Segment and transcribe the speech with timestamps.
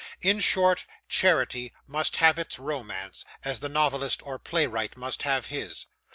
[0.23, 5.85] In short, charity must have its romance, as the novelist or playwright must have his.